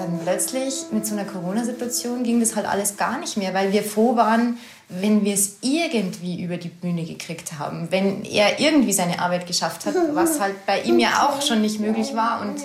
[0.00, 3.82] dann plötzlich mit so einer Corona-Situation ging das halt alles gar nicht mehr, weil wir
[3.82, 7.88] froh waren, wenn wir es irgendwie über die Bühne gekriegt haben.
[7.90, 11.80] Wenn er irgendwie seine Arbeit geschafft hat, was halt bei ihm ja auch schon nicht
[11.80, 12.40] möglich war.
[12.40, 12.56] Und,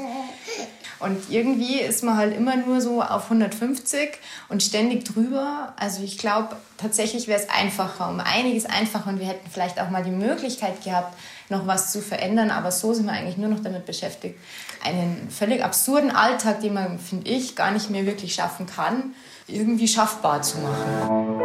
[1.06, 4.10] und irgendwie ist man halt immer nur so auf 150
[4.50, 5.74] und ständig drüber.
[5.78, 9.12] Also ich glaube, tatsächlich wäre es einfacher, um einiges einfacher.
[9.12, 11.16] Und wir hätten vielleicht auch mal die Möglichkeit gehabt,
[11.50, 12.50] noch was zu verändern.
[12.50, 14.40] Aber so sind wir eigentlich nur noch damit beschäftigt,
[14.84, 19.14] einen völlig absurden Alltag, den man, finde ich, gar nicht mehr wirklich schaffen kann,
[19.46, 21.42] irgendwie schaffbar zu machen.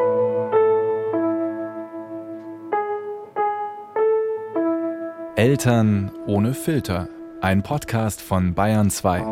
[5.37, 7.09] Eltern ohne Filter.
[7.43, 9.25] Ein Podcast von Bayern 2.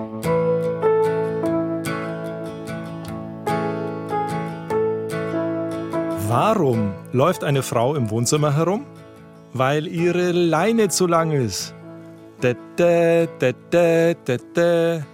[6.27, 8.87] Warum läuft eine Frau im Wohnzimmer herum?
[9.53, 11.75] Weil ihre Leine zu lang ist.
[12.41, 13.27] Da, da,
[14.55, 15.07] da.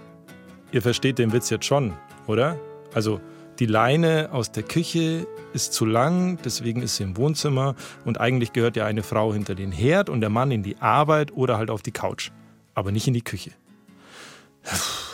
[0.71, 1.93] Ihr versteht den Witz jetzt schon,
[2.27, 2.57] oder?
[2.93, 3.19] Also
[3.59, 8.53] die Leine aus der Küche ist zu lang, deswegen ist sie im Wohnzimmer und eigentlich
[8.53, 11.69] gehört ja eine Frau hinter den Herd und der Mann in die Arbeit oder halt
[11.69, 12.31] auf die Couch,
[12.75, 13.51] aber nicht in die Küche.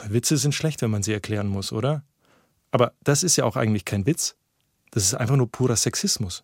[0.07, 2.03] Witze sind schlecht, wenn man sie erklären muss, oder?
[2.71, 4.35] Aber das ist ja auch eigentlich kein Witz.
[4.91, 6.43] Das ist einfach nur purer Sexismus.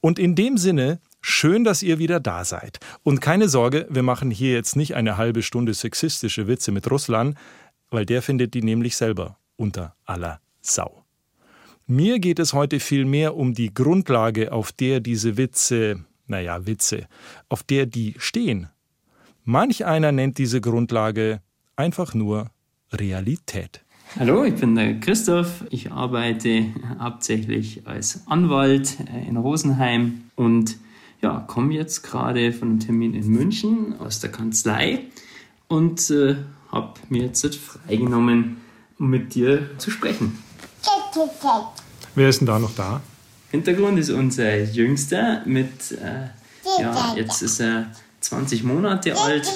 [0.00, 2.78] Und in dem Sinne Schön, dass ihr wieder da seid.
[3.02, 7.36] Und keine Sorge, wir machen hier jetzt nicht eine halbe Stunde sexistische Witze mit Russland,
[7.90, 11.02] weil der findet die nämlich selber unter aller Sau.
[11.88, 17.08] Mir geht es heute vielmehr um die Grundlage, auf der diese Witze, naja, Witze,
[17.48, 18.68] auf der die stehen.
[19.48, 21.40] Manch einer nennt diese Grundlage
[21.76, 22.50] einfach nur
[22.92, 23.80] Realität.
[24.18, 25.64] Hallo, ich bin der Christoph.
[25.70, 26.64] Ich arbeite
[26.98, 28.96] hauptsächlich als Anwalt
[29.28, 30.78] in Rosenheim und
[31.22, 35.04] ja, komme jetzt gerade von einem Termin in München aus der Kanzlei
[35.68, 36.34] und äh,
[36.72, 38.56] habe mir jetzt freigenommen,
[38.98, 40.42] um mit dir zu sprechen.
[42.16, 43.00] Wer ist denn da noch da?
[43.52, 46.30] Hintergrund ist unser Jüngster mit, äh,
[46.82, 47.92] ja, jetzt ist er
[48.26, 49.48] 20 Monate alt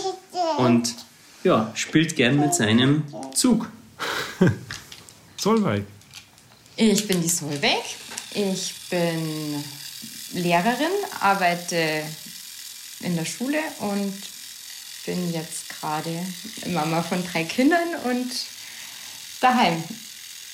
[0.59, 0.95] und
[1.43, 3.05] ja, spielt gern mit seinem
[3.35, 3.69] Zug.
[5.37, 5.85] Solveig.
[6.77, 7.83] Ich bin die Solveig.
[8.33, 9.65] Ich bin
[10.35, 12.05] Lehrerin, arbeite
[13.01, 14.15] in der Schule und
[15.05, 16.11] bin jetzt gerade
[16.67, 18.31] Mama von drei Kindern und
[19.41, 19.83] daheim.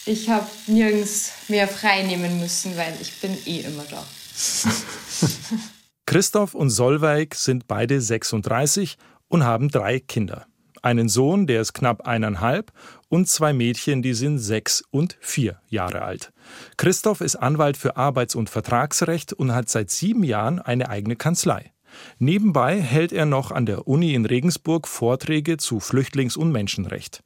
[0.07, 4.07] Ich habe nirgends mehr frei nehmen müssen, weil ich bin eh immer da.
[6.07, 8.97] Christoph und Solveig sind beide 36
[9.27, 10.47] und haben drei Kinder.
[10.81, 12.71] Einen Sohn, der ist knapp eineinhalb,
[13.09, 16.33] und zwei Mädchen, die sind sechs und vier Jahre alt.
[16.77, 21.73] Christoph ist Anwalt für Arbeits- und Vertragsrecht und hat seit sieben Jahren eine eigene Kanzlei.
[22.21, 27.25] Nebenbei hält er noch an der Uni in Regensburg Vorträge zu Flüchtlings- und Menschenrecht.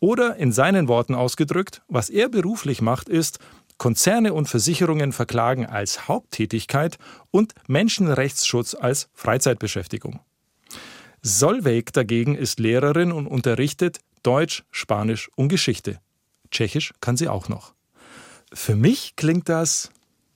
[0.00, 3.38] Oder in seinen Worten ausgedrückt, was er beruflich macht, ist,
[3.78, 6.98] Konzerne und Versicherungen verklagen als Haupttätigkeit
[7.30, 10.20] und Menschenrechtsschutz als Freizeitbeschäftigung.
[11.22, 16.00] Solveig dagegen ist Lehrerin und unterrichtet Deutsch, Spanisch und Geschichte.
[16.50, 17.74] Tschechisch kann sie auch noch.
[18.52, 19.90] Für mich klingt das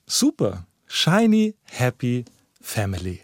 [0.07, 0.67] super.
[0.87, 2.25] Shiny, happy
[2.61, 3.23] family.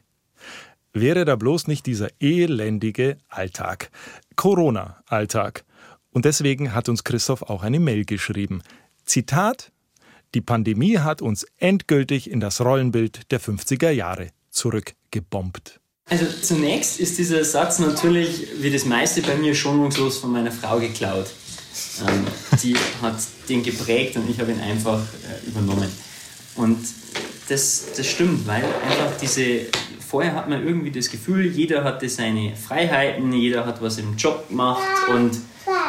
[0.93, 3.91] Wäre da bloß nicht dieser elendige Alltag.
[4.37, 5.65] Corona-Alltag.
[6.11, 8.63] Und deswegen hat uns Christoph auch eine Mail geschrieben.
[9.05, 9.71] Zitat:
[10.35, 15.81] Die Pandemie hat uns endgültig in das Rollenbild der 50er Jahre zurückgebombt.
[16.11, 20.79] Also zunächst ist dieser Satz natürlich, wie das meiste bei mir, schonungslos von meiner Frau
[20.79, 21.27] geklaut.
[22.07, 22.27] Ähm,
[22.63, 23.17] die hat
[23.49, 25.89] den geprägt und ich habe ihn einfach äh, übernommen.
[26.57, 26.79] Und
[27.49, 29.67] das, das stimmt, weil einfach diese,
[30.07, 34.49] vorher hat man irgendwie das Gefühl, jeder hatte seine Freiheiten, jeder hat was im Job
[34.49, 35.39] gemacht und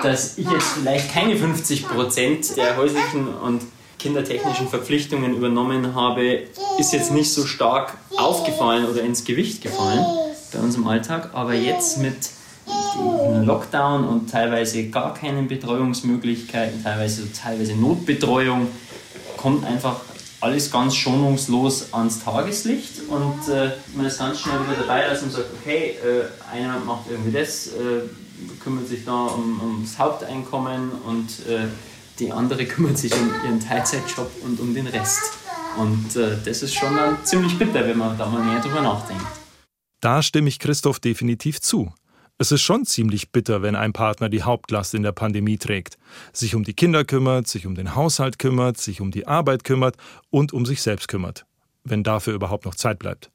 [0.03, 3.61] dass ich jetzt vielleicht keine 50 Prozent der häuslichen und
[3.99, 6.43] kindertechnischen Verpflichtungen übernommen habe,
[6.79, 10.05] ist jetzt nicht so stark aufgefallen oder ins Gewicht gefallen
[10.51, 11.29] bei uns im Alltag.
[11.33, 12.15] Aber jetzt mit
[13.43, 18.67] Lockdown und teilweise gar keinen Betreuungsmöglichkeiten, teilweise, teilweise Notbetreuung,
[19.37, 20.01] kommt einfach
[20.41, 25.31] alles ganz schonungslos ans Tageslicht und äh, man ist ganz schnell wieder dabei, dass man
[25.31, 28.03] sagt, okay, äh, einer macht irgendwie das, äh,
[28.63, 31.67] kümmert sich da um, ums Haupteinkommen und äh,
[32.19, 35.37] die andere kümmert sich um ihren Teilzeitjob und um den Rest.
[35.77, 39.25] Und äh, das ist schon dann ziemlich bitter, wenn man da mal näher drüber nachdenkt.
[40.01, 41.93] Da stimme ich Christoph definitiv zu.
[42.37, 45.97] Es ist schon ziemlich bitter, wenn ein Partner die Hauptlast in der Pandemie trägt,
[46.31, 49.97] sich um die Kinder kümmert, sich um den Haushalt kümmert, sich um die Arbeit kümmert
[50.29, 51.45] und um sich selbst kümmert,
[51.83, 53.29] wenn dafür überhaupt noch Zeit bleibt.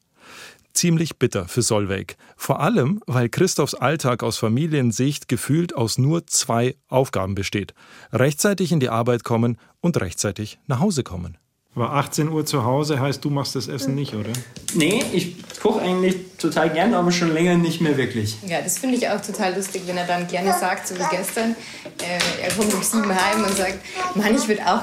[0.74, 2.16] Ziemlich bitter für Solveig.
[2.36, 7.74] Vor allem, weil Christophs Alltag aus Familiensicht gefühlt aus nur zwei Aufgaben besteht.
[8.12, 11.38] Rechtzeitig in die Arbeit kommen und rechtzeitig nach Hause kommen.
[11.76, 14.30] Aber 18 Uhr zu Hause heißt, du machst das Essen nicht, oder?
[14.74, 18.36] Nee, ich koche eigentlich total gern, aber schon länger nicht mehr wirklich.
[18.46, 21.56] Ja, das finde ich auch total lustig, wenn er dann gerne sagt, so wie gestern,
[21.98, 23.78] äh, er kommt um sieben heim und sagt,
[24.14, 24.82] Mann, ich würde auch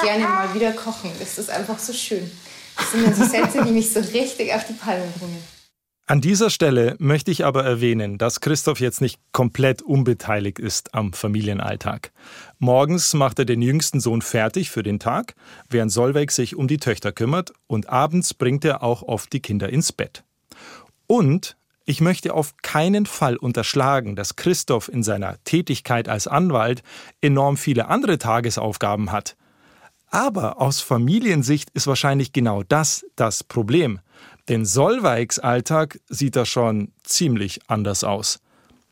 [0.00, 1.10] gerne mal wieder kochen.
[1.18, 2.30] Das ist einfach so schön.
[2.78, 5.42] Das sind dann so Sätze, die mich so richtig auf die Palme bringen.
[6.06, 11.12] An dieser Stelle möchte ich aber erwähnen, dass Christoph jetzt nicht komplett unbeteiligt ist am
[11.12, 12.12] Familienalltag.
[12.58, 15.34] Morgens macht er den jüngsten Sohn fertig für den Tag,
[15.68, 19.68] während Solveig sich um die Töchter kümmert und abends bringt er auch oft die Kinder
[19.68, 20.24] ins Bett.
[21.06, 21.58] Und
[21.88, 26.82] ich möchte auf keinen Fall unterschlagen, dass Christoph in seiner Tätigkeit als Anwalt
[27.22, 29.37] enorm viele andere Tagesaufgaben hat.
[30.10, 34.00] Aber aus Familiensicht ist wahrscheinlich genau das das Problem.
[34.48, 38.40] Denn Solveigs Alltag sieht da schon ziemlich anders aus.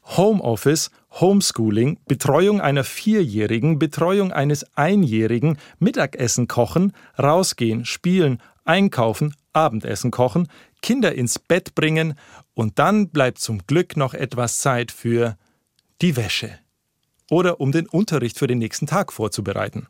[0.04, 10.48] Homeoffice, Homeschooling, Betreuung einer Vierjährigen, Betreuung eines Einjährigen, Mittagessen kochen, rausgehen, spielen, einkaufen, Abendessen kochen,
[10.82, 12.14] Kinder ins Bett bringen
[12.54, 15.36] und dann bleibt zum Glück noch etwas Zeit für
[16.02, 16.58] die Wäsche
[17.30, 19.88] oder um den Unterricht für den nächsten Tag vorzubereiten.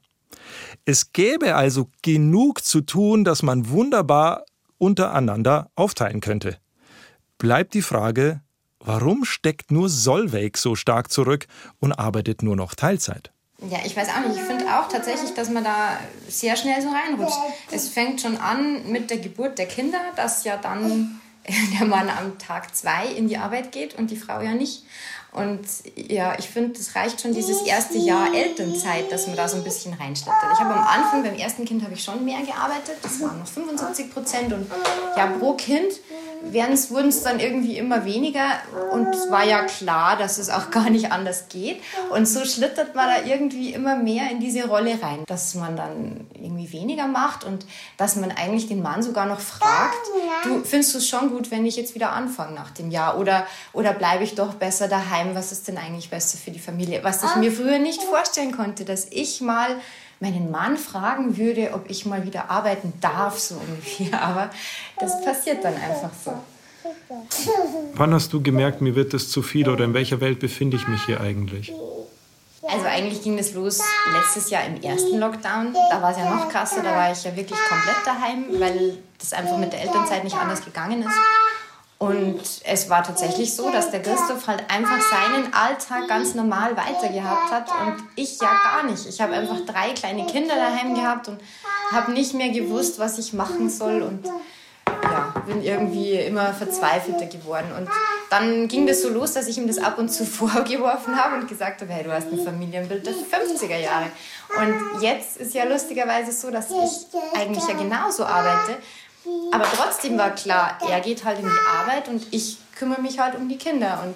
[0.85, 4.45] Es gäbe also genug zu tun, dass man wunderbar
[4.79, 6.59] untereinander aufteilen könnte.
[7.39, 8.41] Bleibt die Frage,
[8.81, 11.47] warum steckt nur Solveig so stark zurück
[11.81, 13.33] und arbeitet nur noch Teilzeit?
[13.71, 14.39] Ja, ich weiß auch nicht.
[14.39, 17.39] Ich finde auch tatsächlich, dass man da sehr schnell so reinrutscht.
[17.71, 21.21] Es fängt schon an mit der Geburt der Kinder, dass ja dann
[21.79, 24.85] der Mann am Tag zwei in die Arbeit geht und die Frau ja nicht.
[25.33, 25.67] Und
[25.97, 29.65] ja, ich finde, es reicht schon dieses erste Jahr Elternzeit, dass man da so ein
[29.65, 30.53] bisschen reinschlittert.
[30.55, 33.47] Ich habe am Anfang, beim ersten Kind habe ich schon mehr gearbeitet, das waren noch
[33.47, 34.67] 75 Prozent und
[35.15, 35.93] ja, pro Kind
[36.91, 38.47] wurden es dann irgendwie immer weniger
[38.93, 41.83] und es war ja klar, dass es auch gar nicht anders geht.
[42.11, 46.27] Und so schlittert man da irgendwie immer mehr in diese Rolle rein, dass man dann
[46.35, 47.67] irgendwie weniger macht und
[47.97, 49.99] dass man eigentlich den Mann sogar noch fragt,
[50.45, 53.47] du findest du es schon gut, wenn ich jetzt wieder anfange nach dem Jahr oder,
[53.73, 57.03] oder bleibe ich doch besser daheim, was ist denn eigentlich besser für die Familie?
[57.03, 59.77] Was ich mir früher nicht vorstellen konnte, dass ich mal
[60.21, 64.23] meinen Mann fragen würde, ob ich mal wieder arbeiten darf, so ungefähr.
[64.23, 64.51] Aber
[64.99, 66.33] das passiert dann einfach so.
[67.95, 70.87] Wann hast du gemerkt, mir wird das zu viel oder in welcher Welt befinde ich
[70.89, 71.73] mich hier eigentlich?
[72.69, 73.81] Also eigentlich ging das los
[74.13, 75.73] letztes Jahr im ersten Lockdown.
[75.91, 79.33] Da war es ja noch krasser, da war ich ja wirklich komplett daheim, weil das
[79.33, 81.17] einfach mit der Elternzeit nicht anders gegangen ist.
[81.99, 87.51] Und es war tatsächlich so, dass der Christoph halt einfach seinen Alltag ganz normal weitergehabt
[87.51, 89.07] hat und ich ja gar nicht.
[89.09, 91.41] Ich habe einfach drei kleine Kinder daheim gehabt und
[91.91, 94.27] habe nicht mehr gewusst, was ich machen soll und
[94.87, 97.73] ja, bin irgendwie immer verzweifelter geworden.
[97.79, 97.89] Und
[98.29, 101.49] dann ging das so los, dass ich ihm das ab und zu vorgeworfen habe und
[101.49, 104.07] gesagt habe, hey, du hast ein Familienbild der 50er Jahre.
[104.59, 108.77] Und jetzt ist ja lustigerweise so, dass ich eigentlich ja genauso arbeite
[109.53, 113.35] aber trotzdem war klar, er geht halt in die Arbeit und ich kümmere mich halt
[113.35, 114.03] um die Kinder.
[114.05, 114.15] Und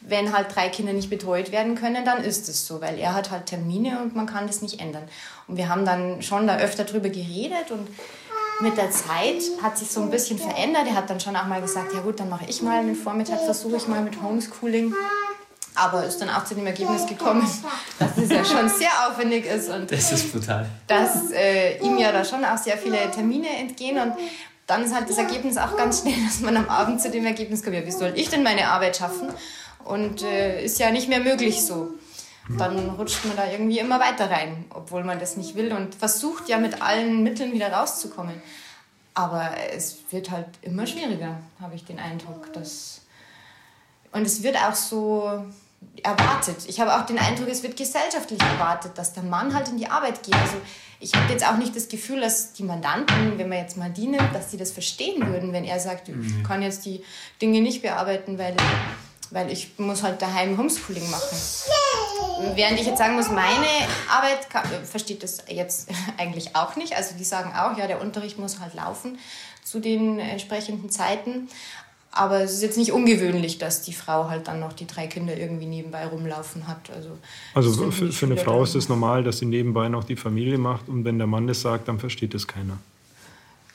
[0.00, 3.30] wenn halt drei Kinder nicht betreut werden können, dann ist es so, weil er hat
[3.30, 5.04] halt Termine und man kann das nicht ändern.
[5.46, 7.88] Und wir haben dann schon da öfter drüber geredet und
[8.60, 10.86] mit der Zeit hat sich so ein bisschen verändert.
[10.86, 13.40] Er hat dann schon auch mal gesagt, ja gut, dann mache ich mal einen Vormittag,
[13.44, 14.94] versuche ich mal mit Homeschooling.
[15.74, 17.48] Aber ist dann auch zu dem Ergebnis gekommen,
[17.98, 20.68] dass es ja schon sehr aufwendig ist und das ist brutal.
[20.86, 24.14] dass äh, ihm ja da schon auch sehr viele Termine entgehen und
[24.66, 27.62] dann ist halt das Ergebnis auch ganz schnell, dass man am Abend zu dem Ergebnis
[27.62, 29.28] kommt, ja, wie soll ich denn meine Arbeit schaffen?
[29.84, 31.88] Und äh, ist ja nicht mehr möglich so.
[32.58, 36.48] Dann rutscht man da irgendwie immer weiter rein, obwohl man das nicht will und versucht
[36.48, 38.42] ja mit allen Mitteln wieder rauszukommen.
[39.14, 42.52] Aber es wird halt immer schwieriger, habe ich den Eindruck.
[42.52, 43.02] Dass
[44.12, 45.44] und es wird auch so
[46.02, 46.56] erwartet.
[46.66, 49.88] Ich habe auch den Eindruck, es wird gesellschaftlich erwartet, dass der Mann halt in die
[49.88, 50.34] Arbeit geht.
[50.34, 50.56] Also
[51.00, 54.06] ich habe jetzt auch nicht das Gefühl, dass die Mandanten, wenn man jetzt mal die
[54.06, 56.42] nimmt, dass sie das verstehen würden, wenn er sagt, ich mhm.
[56.44, 57.02] kann jetzt die
[57.40, 58.54] Dinge nicht bearbeiten, weil,
[59.30, 61.36] weil ich muss halt daheim Homeschooling machen.
[62.54, 63.66] Während ich jetzt sagen muss, meine
[64.08, 65.88] Arbeit kann, versteht das jetzt
[66.18, 66.96] eigentlich auch nicht.
[66.96, 69.18] Also die sagen auch, ja, der Unterricht muss halt laufen
[69.64, 71.48] zu den entsprechenden Zeiten.
[72.14, 75.34] Aber es ist jetzt nicht ungewöhnlich, dass die Frau halt dann noch die drei Kinder
[75.36, 76.90] irgendwie nebenbei rumlaufen hat.
[76.94, 77.16] Also,
[77.54, 80.88] also für, für eine Frau ist es normal, dass sie nebenbei noch die Familie macht
[80.88, 82.78] und wenn der Mann das sagt, dann versteht es keiner.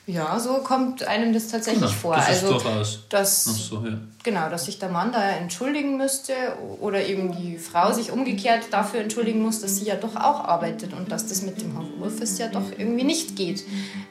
[0.08, 2.16] Ja, so kommt einem das tatsächlich Genau, vor.
[2.16, 3.98] das ist also, durchaus dass, so, ja.
[4.24, 6.32] Genau, dass sich der Mann da entschuldigen müsste
[6.80, 10.94] oder eben die Frau sich umgekehrt dafür entschuldigen muss, dass sie ja doch auch arbeitet
[10.94, 13.64] und dass das mit dem Homeoffice ja doch irgendwie nicht geht.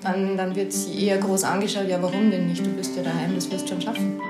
[0.04, 3.34] Dann, dann wird sie eher groß angeschaut, ja warum denn nicht, du bist ja daheim,
[3.34, 4.22] das wirst du schon schaffen.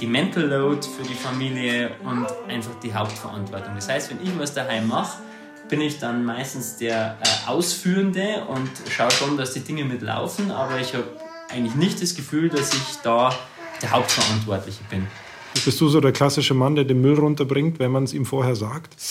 [0.00, 3.74] Die, Mental Load für die Familie und einfach die Hauptverantwortung.
[3.74, 5.18] Das heißt, wenn ich was daheim mache,
[5.68, 10.80] bin ich dann meistens der äh, Ausführende und schaue schon, dass die Dinge mitlaufen, aber
[10.80, 11.04] ich habe
[11.50, 13.34] eigentlich nicht das Gefühl, dass ich da
[13.82, 15.06] der Hauptverantwortliche bin.
[15.64, 18.56] Bist du so der klassische Mann, der den Müll runterbringt, wenn man es ihm vorher
[18.56, 18.94] sagt?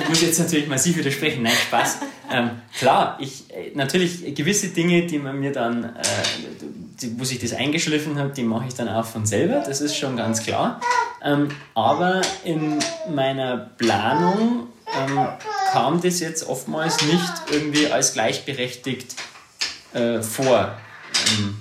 [0.00, 1.42] Ich muss jetzt natürlich massiv widersprechen.
[1.42, 1.98] Nein, Spaß.
[2.30, 5.88] Ähm, klar, ich, äh, natürlich gewisse Dinge, die man mir dann, äh,
[7.00, 9.62] die, wo sich das eingeschliffen hat, die mache ich dann auch von selber.
[9.64, 10.80] Das ist schon ganz klar.
[11.22, 12.78] Ähm, aber in
[13.08, 15.28] meiner Planung ähm,
[15.72, 19.14] kam das jetzt oftmals nicht irgendwie als gleichberechtigt
[19.94, 20.76] äh, vor.
[21.38, 21.58] Ähm,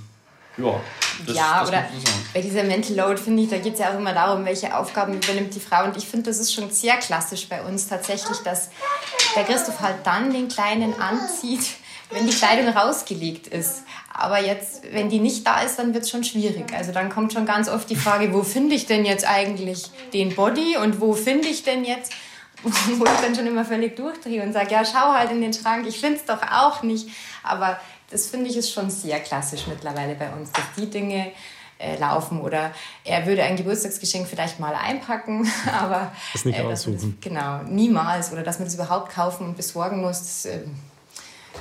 [0.58, 0.82] ja,
[1.26, 1.86] das, ja, das oder
[2.34, 5.14] bei dieser Mental Load, finde ich, da geht es ja auch immer darum, welche Aufgaben
[5.14, 5.84] übernimmt die Frau.
[5.84, 8.70] Und ich finde, das ist schon sehr klassisch bei uns tatsächlich, dass
[9.36, 11.76] der Christoph halt dann den Kleinen anzieht,
[12.12, 13.84] wenn die Kleidung rausgelegt ist.
[14.18, 16.74] Aber jetzt, wenn die nicht da ist, dann wird es schon schwierig.
[16.76, 20.34] Also dann kommt schon ganz oft die Frage, wo finde ich denn jetzt eigentlich den
[20.36, 22.12] Body und wo finde ich denn jetzt
[22.64, 25.86] wo ich dann schon immer völlig durchdrehe und sage, ja, schau halt in den Schrank,
[25.88, 27.08] ich finde es doch auch nicht.
[27.44, 31.32] Aber das finde ich ist schon sehr klassisch mittlerweile bei uns, dass die Dinge
[31.78, 32.72] äh, laufen oder
[33.04, 35.48] er würde ein Geburtstagsgeschenk vielleicht mal einpacken,
[35.80, 37.18] aber Das nicht dass man das, aussuchen.
[37.22, 40.20] genau niemals oder dass man das überhaupt kaufen und besorgen muss.
[40.20, 40.62] Das, äh,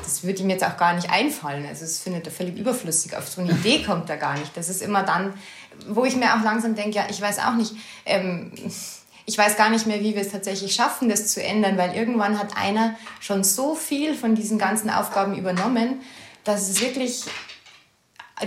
[0.03, 1.67] das würde ihm jetzt auch gar nicht einfallen.
[1.67, 3.17] Also das findet er völlig überflüssig.
[3.17, 4.57] Auf so eine Idee kommt er gar nicht.
[4.57, 5.35] Das ist immer dann,
[5.89, 7.73] wo ich mir auch langsam denke, ja, ich weiß auch nicht,
[8.05, 8.53] ähm,
[9.27, 12.39] ich weiß gar nicht mehr, wie wir es tatsächlich schaffen, das zu ändern, weil irgendwann
[12.39, 16.01] hat einer schon so viel von diesen ganzen Aufgaben übernommen,
[16.45, 17.25] dass es wirklich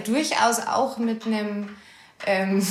[0.05, 1.75] durchaus auch mit einem,
[2.25, 2.65] ähm,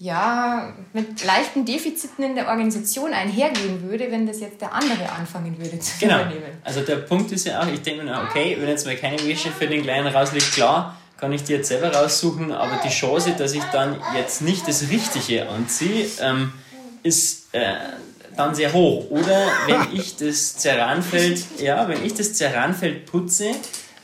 [0.00, 5.58] ja, mit leichten Defiziten in der Organisation einhergehen würde, wenn das jetzt der andere anfangen
[5.58, 6.16] würde zu Genau.
[6.20, 6.42] übernehmen.
[6.62, 9.18] Also der Punkt ist ja auch, ich denke mir, na, okay, wenn jetzt mal keine
[9.26, 13.34] Wäsche für den Kleinen rausliegt, klar, kann ich die jetzt selber raussuchen, aber die Chance,
[13.36, 16.52] dass ich dann jetzt nicht das Richtige anziehe, ähm,
[17.02, 17.74] ist äh,
[18.36, 19.10] dann sehr hoch.
[19.10, 23.50] Oder wenn ich das Ceranfeld, ja, wenn ich das Ceranfeld putze,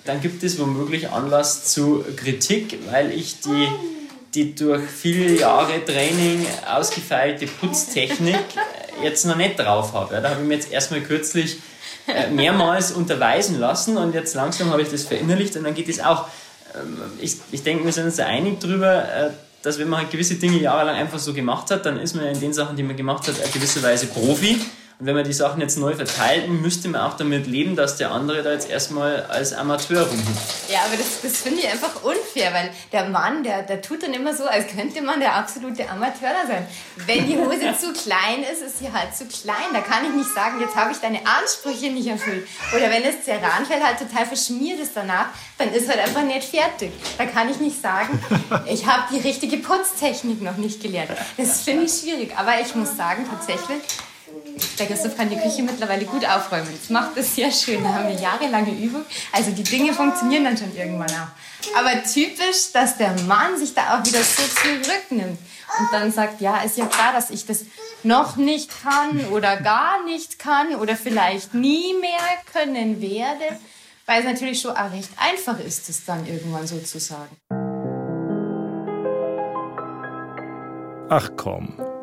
[0.04, 3.68] dann gibt es womöglich Anlass zu Kritik, weil ich die,
[4.34, 8.44] die durch viele Jahre Training ausgefeilte Putztechnik
[9.02, 10.20] jetzt noch nicht drauf habe.
[10.20, 11.58] Da habe ich mir jetzt erstmal kürzlich
[12.06, 16.00] äh, mehrmals unterweisen lassen und jetzt langsam habe ich das verinnerlicht und dann geht es
[16.00, 16.26] auch.
[16.74, 19.30] Ähm, ich, ich denke, wir sind uns da einig drüber, äh,
[19.62, 22.40] dass wenn man halt gewisse Dinge jahrelang einfach so gemacht hat, dann ist man in
[22.40, 24.60] den Sachen, die man gemacht hat, in gewisser Weise Profi.
[25.00, 28.12] Und wenn man die Sachen jetzt neu verteilt, müsste man auch damit leben, dass der
[28.12, 30.70] andere da jetzt erstmal als Amateur rumhüpft.
[30.70, 34.14] Ja, aber das, das finde ich einfach unfair, weil der Mann, der, der tut dann
[34.14, 36.66] immer so, als könnte man der absolute Amateur da sein.
[37.06, 39.72] Wenn die Hose zu klein ist, ist sie halt zu klein.
[39.72, 42.46] Da kann ich nicht sagen, jetzt habe ich deine Ansprüche nicht erfüllt.
[42.72, 45.26] Oder wenn das Ceranfell halt total verschmiert ist danach,
[45.58, 46.92] dann ist halt einfach nicht fertig.
[47.18, 48.22] Da kann ich nicht sagen,
[48.66, 51.10] ich habe die richtige Putztechnik noch nicht gelernt.
[51.36, 52.32] Das finde ich schwierig.
[52.36, 53.82] Aber ich muss sagen, tatsächlich,
[54.78, 56.68] der Christoph kann die Küche mittlerweile gut aufräumen.
[56.80, 57.82] Das macht das sehr schön.
[57.82, 59.04] Da haben wir jahrelange Übung.
[59.32, 61.78] Also die Dinge funktionieren dann schon irgendwann auch.
[61.78, 65.38] Aber typisch, dass der Mann sich da auch wieder so zurücknimmt
[65.78, 67.64] und dann sagt, ja, ist ja klar, dass ich das
[68.02, 72.20] noch nicht kann oder gar nicht kann oder vielleicht nie mehr
[72.52, 73.58] können werde,
[74.06, 77.36] weil es natürlich schon auch recht einfach ist, es dann irgendwann so zu sagen.
[81.08, 81.93] Ach komm.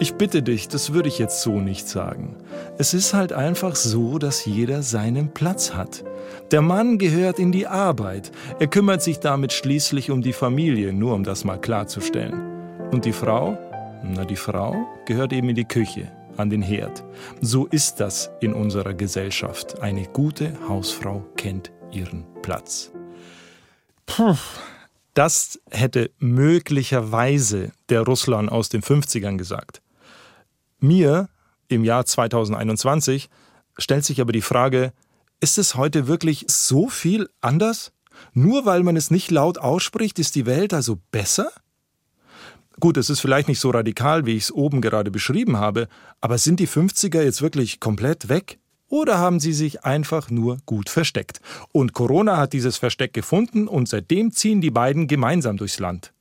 [0.00, 2.36] Ich bitte dich, das würde ich jetzt so nicht sagen.
[2.78, 6.04] Es ist halt einfach so, dass jeder seinen Platz hat.
[6.50, 8.32] Der Mann gehört in die Arbeit.
[8.58, 12.88] Er kümmert sich damit schließlich um die Familie, nur um das mal klarzustellen.
[12.90, 13.56] Und die Frau?
[14.02, 14.74] Na, die Frau
[15.06, 17.04] gehört eben in die Küche, an den Herd.
[17.40, 19.80] So ist das in unserer Gesellschaft.
[19.80, 22.90] Eine gute Hausfrau kennt ihren Platz.
[24.06, 24.36] Puh.
[25.14, 29.80] Das hätte möglicherweise der Russland aus den 50ern gesagt.
[30.84, 31.30] Mir
[31.68, 33.30] im Jahr 2021
[33.78, 34.92] stellt sich aber die Frage,
[35.40, 37.92] ist es heute wirklich so viel anders?
[38.34, 41.50] Nur weil man es nicht laut ausspricht, ist die Welt also besser?
[42.80, 45.88] Gut, es ist vielleicht nicht so radikal, wie ich es oben gerade beschrieben habe,
[46.20, 48.58] aber sind die 50er jetzt wirklich komplett weg?
[48.88, 51.40] Oder haben sie sich einfach nur gut versteckt?
[51.72, 56.12] Und Corona hat dieses Versteck gefunden und seitdem ziehen die beiden gemeinsam durchs Land.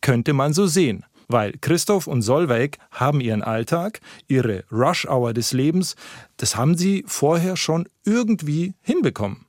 [0.00, 5.96] Könnte man so sehen, weil Christoph und Solveig haben ihren Alltag, ihre Rush-Hour des Lebens,
[6.36, 9.46] das haben sie vorher schon irgendwie hinbekommen.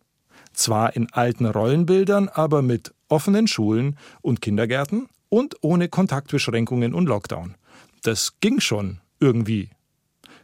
[0.53, 7.55] Zwar in alten Rollenbildern, aber mit offenen Schulen und Kindergärten und ohne Kontaktbeschränkungen und Lockdown.
[8.03, 9.70] Das ging schon irgendwie.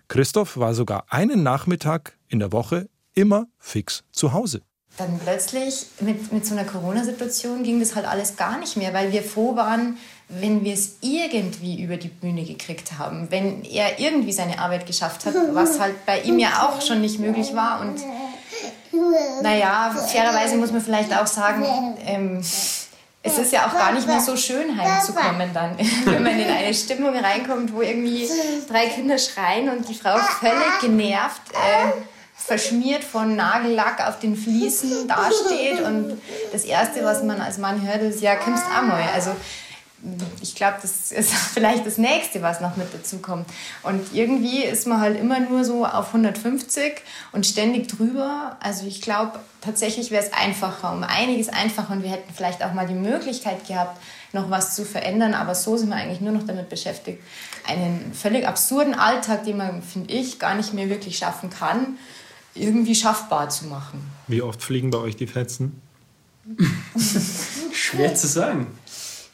[0.07, 4.61] Christoph war sogar einen Nachmittag in der Woche immer fix zu Hause.
[5.01, 9.12] Dann plötzlich mit, mit so einer Corona-Situation ging das halt alles gar nicht mehr, weil
[9.12, 9.98] wir froh waren,
[10.29, 15.25] wenn wir es irgendwie über die Bühne gekriegt haben, wenn er irgendwie seine Arbeit geschafft
[15.25, 17.81] hat, was halt bei ihm ja auch schon nicht möglich war.
[17.81, 17.96] Und
[19.41, 21.65] naja, fairerweise muss man vielleicht auch sagen,
[22.05, 22.43] ähm,
[23.24, 26.75] es ist ja auch gar nicht mehr so schön heimzukommen dann, wenn man in eine
[26.75, 28.29] Stimmung reinkommt, wo irgendwie
[28.70, 31.91] drei Kinder schreien und die Frau völlig genervt, äh,
[32.43, 36.21] verschmiert von Nagellack auf den Fliesen dasteht und
[36.51, 39.03] das Erste, was man als Mann hört, ist, ja, kommst einmal.
[39.13, 39.31] Also
[40.41, 43.48] ich glaube, das ist vielleicht das Nächste, was noch mit dazu kommt.
[43.83, 48.57] Und irgendwie ist man halt immer nur so auf 150 und ständig drüber.
[48.60, 52.74] Also ich glaube, tatsächlich wäre es einfacher, um einiges einfacher und wir hätten vielleicht auch
[52.74, 54.01] mal die Möglichkeit gehabt,
[54.33, 55.33] noch was zu verändern.
[55.33, 57.21] Aber so sind wir eigentlich nur noch damit beschäftigt,
[57.67, 61.98] einen völlig absurden Alltag, den man, finde ich, gar nicht mehr wirklich schaffen kann,
[62.55, 64.01] irgendwie schaffbar zu machen.
[64.27, 65.81] Wie oft fliegen bei euch die Fetzen?
[67.74, 68.67] Schwer zu sagen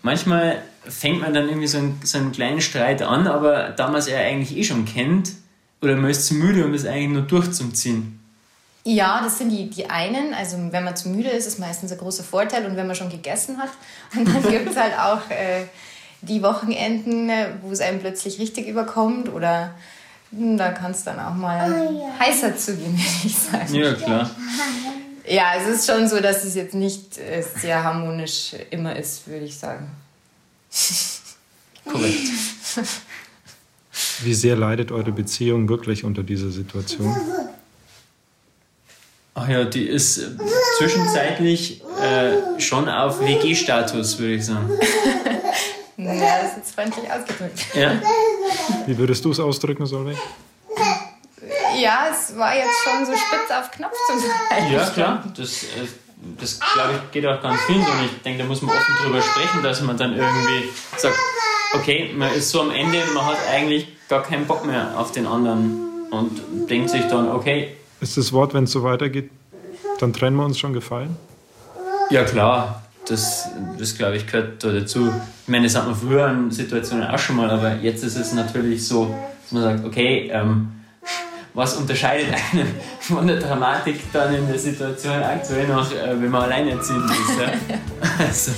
[0.07, 3.97] manchmal fängt man dann irgendwie so einen, so einen kleinen Streit an, aber da man
[3.97, 5.33] es ja eigentlich eh schon kennt,
[5.81, 8.19] oder man ist zu müde, um es eigentlich nur durchzuziehen.
[8.83, 10.33] Ja, das sind die, die einen.
[10.33, 12.65] Also wenn man zu müde ist, ist meistens ein großer Vorteil.
[12.65, 13.69] Und wenn man schon gegessen hat,
[14.17, 15.65] und dann gibt es halt auch äh,
[16.21, 17.29] die Wochenenden,
[17.61, 19.29] wo es einem plötzlich richtig überkommt.
[19.31, 19.75] Oder
[20.31, 22.25] da kann es dann auch mal oh, ja.
[22.25, 23.73] heißer zugehen, würde ich sagen.
[23.73, 24.29] Ja, klar.
[25.27, 29.45] Ja, es ist schon so, dass es jetzt nicht äh, sehr harmonisch immer ist, würde
[29.45, 29.89] ich sagen.
[31.85, 32.29] Korrekt.
[34.21, 37.15] Wie sehr leidet eure Beziehung wirklich unter dieser Situation?
[39.39, 40.29] Ach ja, die ist äh,
[40.79, 44.69] zwischenzeitlich äh, schon auf WG-Status, würde ich sagen.
[45.97, 47.59] naja, das ist jetzt freundlich ausgedrückt.
[47.75, 48.01] Ja.
[48.85, 50.17] Wie würdest du es ausdrücken, Solveig?
[51.79, 54.17] ja, es war jetzt schon so spitz auf Knopf zum
[54.49, 54.71] Teil.
[54.71, 55.23] Ja, klar.
[55.35, 55.87] Das, äh,
[56.39, 57.91] das glaube ich, geht auch ganz vielen so.
[57.91, 61.15] Und ich denke, da muss man offen drüber sprechen, dass man dann irgendwie sagt,
[61.73, 65.27] okay, man ist so am Ende, man hat eigentlich gar keinen Bock mehr auf den
[65.27, 67.75] anderen und denkt sich dann, okay.
[67.99, 69.29] Ist das Wort, wenn es so weitergeht,
[69.99, 71.17] dann trennen wir uns schon gefallen?
[72.09, 72.83] Ja, klar.
[73.07, 75.11] Das, das glaube ich, gehört da dazu.
[75.43, 78.33] Ich meine, das hat man früher in Situationen auch schon mal, aber jetzt ist es
[78.33, 80.69] natürlich so, dass man sagt, okay, ähm,
[81.53, 82.67] was unterscheidet einen
[82.99, 87.39] von der Dramatik dann in der Situation aktuell noch, äh, wenn man alleinerziehend ist.
[87.39, 87.77] Ja?
[88.19, 88.51] also,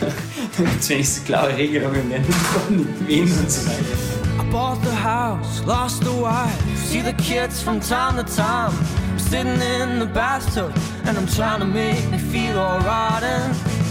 [0.00, 4.14] da gibt es wenigstens klare Regelungen, wer nicht wen und so weiter.
[4.38, 8.72] I bought the house, lost the wife, see the kids from time to time.
[9.10, 10.72] I'm sitting in the bathtub
[11.06, 13.22] and I'm trying to make me feel alright.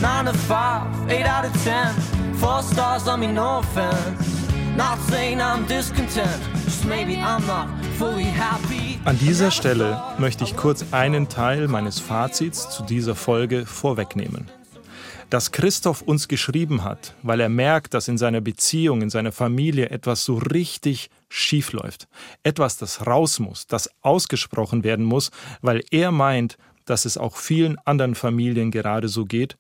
[0.04, 1.96] 9 to 5, 8 out of 10,
[2.36, 4.46] 4 stars on me, no offense.
[4.76, 7.70] Not saying I'm discontent, just maybe I'm not
[9.06, 14.50] An dieser Stelle möchte ich kurz einen Teil meines Fazits zu dieser Folge vorwegnehmen.
[15.30, 19.90] Dass Christoph uns geschrieben hat, weil er merkt, dass in seiner Beziehung, in seiner Familie
[19.90, 22.10] etwas so richtig schief läuft.
[22.44, 27.78] Etwas, das raus muss, das ausgesprochen werden muss, weil er meint, dass es auch vielen
[27.86, 29.56] anderen Familien gerade so geht.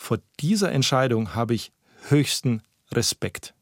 [0.00, 1.72] Vor dieser Entscheidung habe ich
[2.08, 3.52] höchsten Respekt.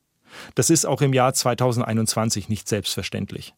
[0.55, 3.55] Das ist auch im Jahr 2021 nicht selbstverständlich.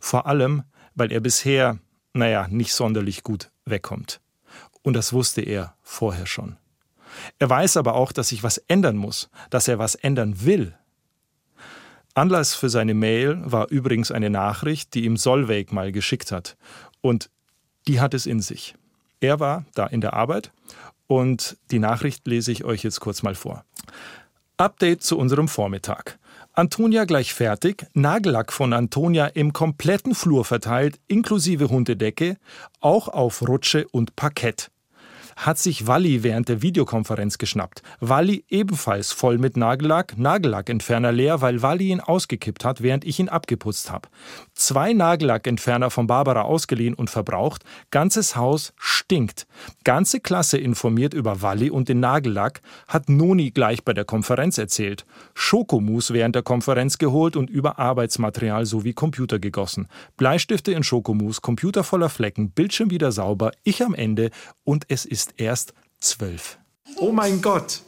[0.00, 0.64] Vor allem,
[0.96, 1.78] weil er bisher,
[2.12, 4.20] naja, nicht sonderlich gut wegkommt.
[4.82, 6.56] Und das wusste er vorher schon.
[7.38, 10.76] Er weiß aber auch, dass sich was ändern muss, dass er was ändern will.
[12.14, 16.56] Anlass für seine Mail war übrigens eine Nachricht, die ihm Solveig mal geschickt hat.
[17.00, 17.30] Und
[17.86, 18.74] die hat es in sich.
[19.20, 20.50] Er war da in der Arbeit
[21.12, 23.64] und die Nachricht lese ich euch jetzt kurz mal vor.
[24.56, 26.18] Update zu unserem Vormittag.
[26.52, 32.36] Antonia gleich fertig, Nagellack von Antonia im kompletten Flur verteilt, inklusive Hundedecke,
[32.80, 34.70] auch auf Rutsche und Parkett.
[35.36, 37.82] Hat sich Walli während der Videokonferenz geschnappt.
[38.00, 43.28] Walli ebenfalls voll mit Nagellack, Nagellackentferner leer, weil Walli ihn ausgekippt hat, während ich ihn
[43.28, 44.08] abgeputzt habe.
[44.54, 47.64] Zwei Nagellackentferner von Barbara ausgeliehen und verbraucht.
[47.90, 49.46] Ganzes Haus stinkt.
[49.84, 55.04] Ganze Klasse informiert über Walli und den Nagellack, hat Noni gleich bei der Konferenz erzählt.
[55.34, 59.88] Schokomus während der Konferenz geholt und über Arbeitsmaterial sowie Computer gegossen.
[60.16, 64.30] Bleistifte in Schokomus, Computer voller Flecken, Bildschirm wieder sauber, ich am Ende
[64.64, 66.58] und es ist erst zwölf.
[66.96, 67.82] Oh mein Gott,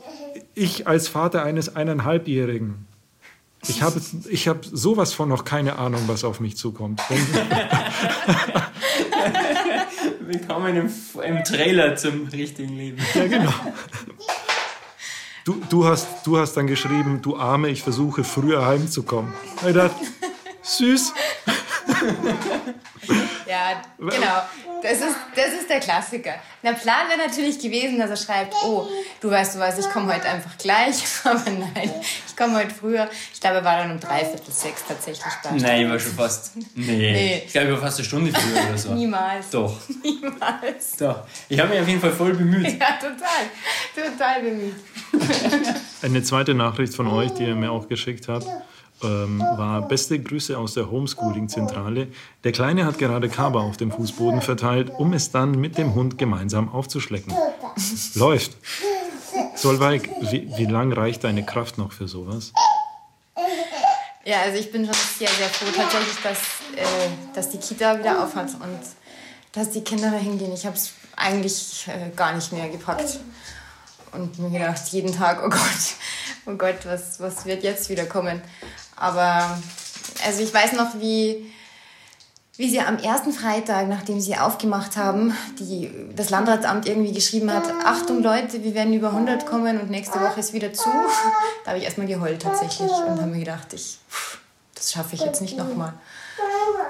[0.55, 2.87] ich als Vater eines eineinhalbjährigen.
[3.67, 7.01] Ich habe ich hab sowas von noch keine Ahnung, was auf mich zukommt.
[10.21, 10.91] Willkommen im,
[11.23, 12.99] im Trailer zum richtigen Leben.
[13.15, 13.53] ja, genau.
[15.45, 19.35] Du, du, hast, du hast dann geschrieben, du Arme, ich versuche früher heimzukommen.
[19.67, 19.95] Ich dachte,
[20.63, 21.13] süß.
[23.47, 24.43] Ja, genau.
[24.83, 26.35] Das ist, das ist der Klassiker.
[26.63, 28.87] Der Plan wäre natürlich gewesen, dass er schreibt, oh,
[29.21, 31.03] du weißt du was, ich komme heute einfach gleich.
[31.25, 31.91] Aber nein,
[32.27, 33.09] ich komme heute früher.
[33.33, 35.53] Ich glaube, er war dann um dreiviertel sechs tatsächlich da.
[35.53, 36.53] Nein, ich war schon fast.
[36.57, 36.65] Nee.
[36.75, 37.43] Nee.
[37.47, 38.95] Ich glaube, ich war fast eine Stunde früher oder so.
[38.95, 39.51] Niemals.
[39.51, 39.77] Doch.
[40.03, 40.97] Niemals.
[40.99, 41.25] Doch.
[41.49, 42.79] Ich habe mich auf jeden Fall voll bemüht.
[42.79, 43.45] Ja, total.
[43.95, 44.75] Total bemüht.
[46.03, 48.47] Eine zweite Nachricht von euch, die ihr mir auch geschickt habt,
[49.03, 52.09] ähm, war beste Grüße aus der Homeschooling-Zentrale.
[52.45, 56.19] Der Kleine hat gerade Kaba auf dem Fußboden verteilt, um es dann mit dem Hund
[56.19, 57.33] gemeinsam aufzuschlecken.
[58.15, 58.57] Läuft.
[59.57, 62.53] Solveig, wie, wie lang reicht deine Kraft noch für sowas?
[64.25, 66.39] Ja, also ich bin schon sehr, sehr froh tatsächlich, dass,
[66.77, 68.81] äh, dass die Kita wieder aufhat und
[69.53, 70.53] dass die Kinder da hingehen.
[70.53, 73.21] Ich habe es eigentlich äh, gar nicht mehr gepackt.
[74.13, 75.61] Und mir gedacht, jeden Tag, oh Gott,
[76.47, 78.41] oh Gott, was, was wird jetzt wieder kommen?
[78.97, 79.59] Aber
[80.25, 81.51] also ich weiß noch, wie,
[82.57, 87.65] wie sie am ersten Freitag, nachdem sie aufgemacht haben, die, das Landratsamt irgendwie geschrieben hat,
[87.85, 90.89] Achtung Leute, wir werden über 100 kommen und nächste Woche ist wieder zu.
[91.65, 93.99] Da habe ich erstmal geheult tatsächlich und habe mir gedacht, ich,
[94.75, 95.95] das schaffe ich jetzt nicht nochmal.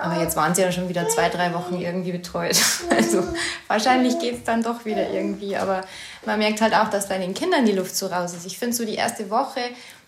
[0.00, 2.56] Aber jetzt waren sie ja schon wieder zwei, drei Wochen irgendwie betreut.
[2.90, 3.24] Also
[3.66, 5.56] wahrscheinlich geht es dann doch wieder irgendwie.
[5.56, 5.82] Aber
[6.24, 8.46] man merkt halt auch, dass bei den Kindern die Luft so raus ist.
[8.46, 9.60] Ich finde so die erste Woche,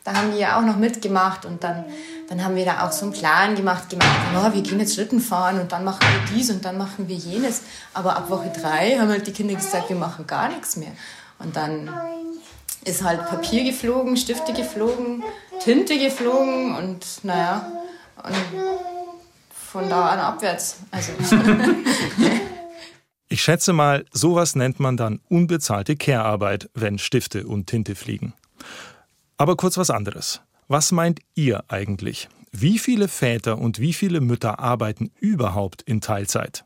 [0.06, 1.84] da haben die ja auch noch mitgemacht und dann,
[2.28, 5.20] dann haben wir da auch so einen Plan gemacht, gemacht, oh, wir gehen jetzt Schlitten
[5.20, 7.62] fahren und dann machen wir dies und dann machen wir jenes.
[7.92, 10.92] Aber ab Woche drei haben halt die Kinder gesagt, wir machen gar nichts mehr.
[11.40, 11.90] Und dann
[12.84, 15.24] ist halt Papier geflogen, Stifte geflogen,
[15.64, 17.68] Tinte geflogen und naja,
[18.22, 18.34] und
[19.50, 20.76] von da an abwärts.
[20.92, 21.12] Also.
[23.28, 28.34] Ich schätze mal, sowas nennt man dann unbezahlte Care-Arbeit, wenn Stifte und Tinte fliegen.
[29.36, 30.40] Aber kurz was anderes.
[30.68, 32.28] Was meint ihr eigentlich?
[32.52, 36.64] Wie viele Väter und wie viele Mütter arbeiten überhaupt in Teilzeit?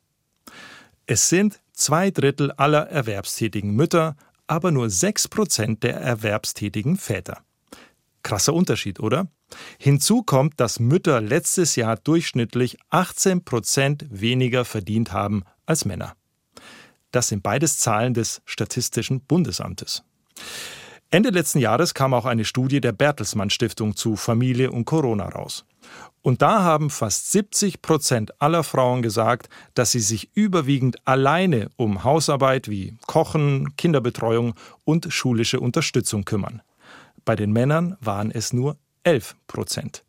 [1.06, 7.42] Es sind zwei Drittel aller erwerbstätigen Mütter, aber nur sechs Prozent der erwerbstätigen Väter.
[8.22, 9.26] Krasser Unterschied, oder?
[9.78, 16.14] Hinzu kommt, dass Mütter letztes Jahr durchschnittlich 18 Prozent weniger verdient haben als Männer.
[17.11, 20.04] Das sind beides Zahlen des Statistischen Bundesamtes.
[21.12, 25.64] Ende letzten Jahres kam auch eine Studie der Bertelsmann Stiftung zu Familie und Corona raus.
[26.23, 32.05] Und da haben fast 70 Prozent aller Frauen gesagt, dass sie sich überwiegend alleine um
[32.05, 36.62] Hausarbeit wie Kochen, Kinderbetreuung und schulische Unterstützung kümmern.
[37.25, 40.05] Bei den Männern waren es nur 11 Prozent.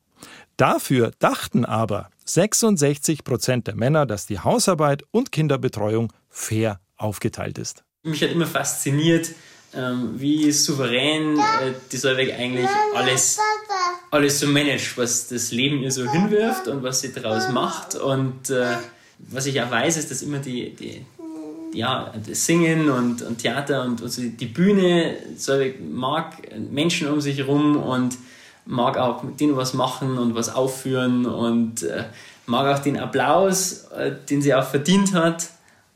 [0.55, 7.83] Dafür dachten aber 66 Prozent der Männer, dass die Hausarbeit und Kinderbetreuung fair aufgeteilt ist.
[8.03, 9.33] Mich hat immer fasziniert,
[9.73, 13.39] ähm, wie souverän äh, die Solveig eigentlich alles,
[14.09, 17.95] alles so managt, was das Leben ihr so hinwirft und was sie daraus macht.
[17.95, 18.77] Und äh,
[19.17, 21.05] was ich auch weiß, ist, dass immer die, die
[21.73, 26.37] ja, das Singen und, und Theater und also die Bühne, Solveig mag
[26.69, 28.17] Menschen um sich herum und
[28.65, 32.05] mag auch mit denen was machen und was aufführen und äh,
[32.45, 35.49] mag auch den Applaus, äh, den sie auch verdient hat.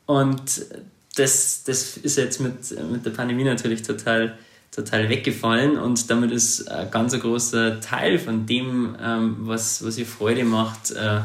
[0.06, 0.64] Und
[1.16, 4.38] das, das ist jetzt mit, mit der Pandemie natürlich total,
[4.70, 10.06] total weggefallen und damit ist ein ganz großer Teil von dem, ähm, was, was ihr
[10.06, 11.20] Freude macht, äh,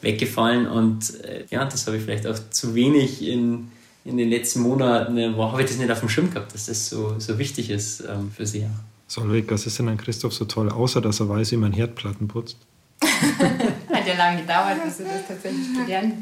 [0.00, 0.66] weggefallen.
[0.66, 3.70] Und äh, ja, das habe ich vielleicht auch zu wenig in,
[4.04, 6.66] in den letzten Monaten, äh, wo habe ich das nicht auf dem Schirm gehabt, dass
[6.66, 8.66] das so, so wichtig ist ähm, für sie.
[9.08, 12.28] Solveig, was ist denn an Christoph so toll, außer dass er weiß, wie man Herdplatten
[12.28, 12.56] putzt?
[13.02, 16.14] Hat ja lange gedauert, bis du das tatsächlich gelernt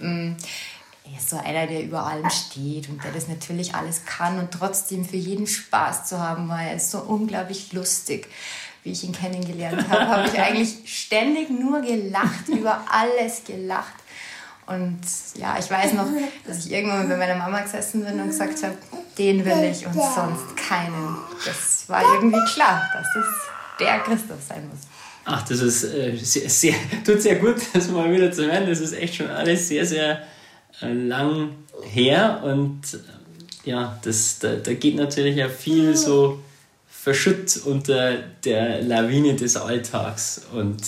[0.00, 0.46] hast.
[1.04, 4.52] Er ist so einer, der über allem steht und der das natürlich alles kann und
[4.52, 8.28] trotzdem für jeden Spaß zu haben, weil er ist so unglaublich lustig.
[8.84, 13.94] Wie ich ihn kennengelernt habe, habe ich eigentlich ständig nur gelacht, über alles gelacht.
[14.66, 15.00] Und
[15.34, 16.06] ja, ich weiß noch,
[16.46, 18.76] dass ich irgendwann bei meiner Mama gesessen bin und gesagt habe,
[19.18, 21.16] den will ich und sonst keinen.
[21.44, 23.26] Das war irgendwie klar, dass es
[23.80, 24.80] der Christoph sein muss.
[25.24, 28.66] Ach, das ist äh, sehr, sehr, tut sehr gut, das mal wieder zu hören.
[28.66, 30.22] Das ist echt schon alles sehr, sehr
[30.88, 31.50] lang
[31.82, 36.40] her und äh, ja, das, da, da geht natürlich ja viel so
[36.88, 40.82] verschütt unter der Lawine des Alltags und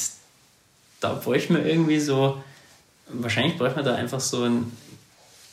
[1.01, 2.43] da bräuchte man irgendwie so,
[3.09, 4.77] wahrscheinlich bräuchte man da einfach so einen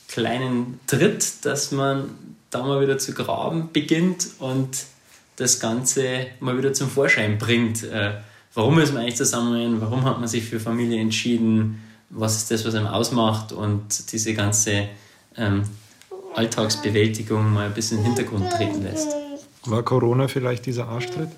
[0.07, 2.09] kleinen Tritt, dass man
[2.49, 4.85] da mal wieder zu graben beginnt und
[5.37, 7.83] das Ganze mal wieder zum Vorschein bringt.
[7.83, 8.13] Äh,
[8.53, 9.81] warum ist man eigentlich zusammen?
[9.81, 11.81] Warum hat man sich für Familie entschieden?
[12.11, 13.51] Was ist das, was einem ausmacht?
[13.51, 14.89] Und diese ganze
[15.37, 15.63] ähm,
[16.35, 19.07] Alltagsbewältigung mal ein bisschen in den Hintergrund treten lässt.
[19.65, 21.29] War Corona vielleicht dieser Arschtritt?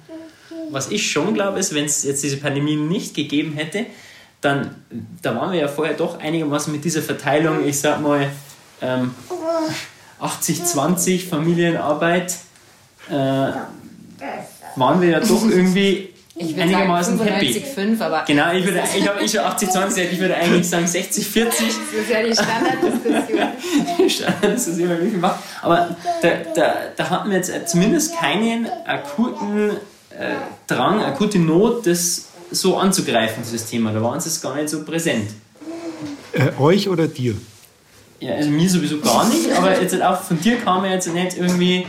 [0.72, 3.86] Was ich schon glaube, ist, wenn es jetzt diese Pandemie nicht gegeben hätte,
[4.42, 4.76] dann,
[5.22, 8.30] da waren wir ja vorher doch einigermaßen mit dieser Verteilung, ich sag mal,
[8.82, 9.14] ähm,
[10.20, 12.38] 80-20 Familienarbeit,
[13.10, 13.14] äh,
[14.76, 16.13] waren wir ja doch irgendwie
[16.54, 17.66] Ich würde einigermaßen sagen happy.
[17.78, 20.94] 95,5, aber Genau, ich würde, ich habe eh schon 80-20, ich würde eigentlich sagen 60-40.
[20.94, 24.10] das ist ja die Standarddiskussion.
[24.10, 25.40] Standard ist das immer wie viel macht.
[25.64, 29.72] Aber da, da, da hatten wir jetzt zumindest keinen akuten
[30.12, 30.36] äh,
[30.68, 33.92] Drang, akute Not, das so anzugreifen, dieses Thema.
[33.92, 35.32] Da war uns das gar nicht so präsent.
[36.34, 37.34] Äh, euch oder dir?
[38.20, 41.12] Ja, also mir sowieso gar nicht, aber jetzt halt auch von dir kam ja jetzt
[41.12, 41.88] nicht irgendwie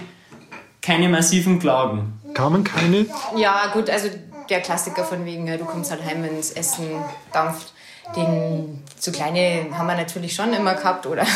[0.80, 2.14] keine massiven Klagen.
[2.32, 3.06] Kamen keine?
[3.36, 4.08] Ja, gut, also
[4.48, 6.86] der Klassiker von wegen, ja, du kommst halt heim, das Essen
[7.32, 7.72] dampft.
[8.16, 11.06] Den so kleine haben wir natürlich schon immer gehabt.
[11.06, 11.26] Oder äh,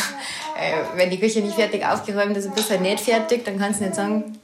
[0.95, 3.85] wenn die Küche nicht fertig aufgeräumt ist und bist halt nicht fertig, dann kannst du
[3.85, 4.37] nicht sagen,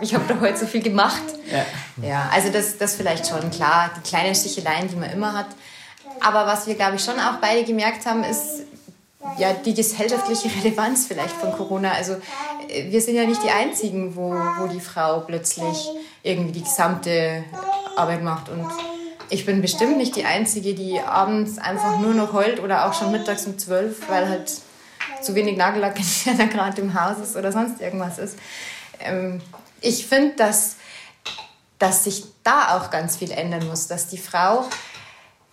[0.00, 1.22] ich habe doch heute so viel gemacht.
[1.50, 2.06] Ja.
[2.06, 5.48] Ja, also das, das vielleicht schon, klar, die kleinen Sticheleien, die man immer hat.
[6.20, 8.62] Aber was wir, glaube ich, schon auch beide gemerkt haben, ist
[9.38, 11.92] ja die gesellschaftliche Relevanz vielleicht von Corona.
[11.92, 12.14] Also
[12.68, 15.90] äh, wir sind ja nicht die Einzigen, wo, wo die Frau plötzlich
[16.22, 17.44] irgendwie die gesamte
[17.96, 18.48] Arbeit macht.
[18.48, 18.66] Und
[19.28, 23.10] ich bin bestimmt nicht die Einzige, die abends einfach nur noch heult oder auch schon
[23.10, 24.50] mittags um zwölf, weil halt
[25.22, 28.38] zu wenig Nagellack entferner gerade im Haus ist oder sonst irgendwas ist.
[29.00, 29.40] Ähm,
[29.80, 30.76] ich finde, dass,
[31.78, 34.64] dass sich da auch ganz viel ändern muss, dass die Frau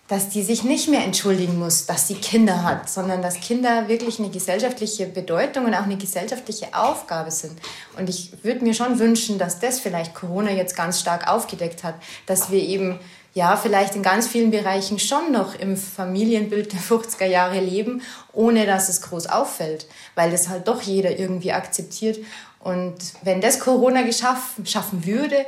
[0.08, 4.18] dass die sich nicht mehr entschuldigen muss, dass sie Kinder hat, sondern dass Kinder wirklich
[4.18, 7.58] eine gesellschaftliche Bedeutung und auch eine gesellschaftliche Aufgabe sind.
[7.96, 11.94] Und ich würde mir schon wünschen, dass das vielleicht Corona jetzt ganz stark aufgedeckt hat,
[12.26, 13.00] dass wir eben
[13.32, 18.66] ja vielleicht in ganz vielen Bereichen schon noch im Familienbild der 50er Jahre leben, ohne
[18.66, 22.18] dass es groß auffällt, weil das halt doch jeder irgendwie akzeptiert.
[22.60, 25.46] Und wenn das Corona geschaffen, schaffen würde,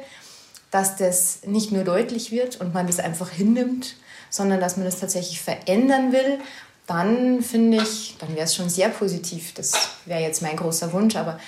[0.71, 3.97] dass das nicht nur deutlich wird und man das einfach hinnimmt,
[4.31, 6.39] sondern dass man das tatsächlich verändern will,
[6.87, 9.55] dann finde ich, dann wäre es schon sehr positiv.
[9.55, 9.73] Das
[10.05, 11.39] wäre jetzt mein großer Wunsch, aber